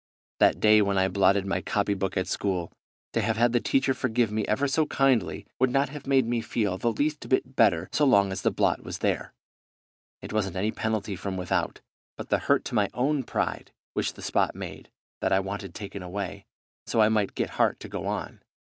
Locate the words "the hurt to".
12.29-12.73